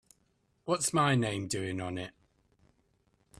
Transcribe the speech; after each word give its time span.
What's 0.65 0.93
my 0.93 1.13
name 1.13 1.47
doing 1.47 1.79
on 1.79 1.99
it? 1.99 2.15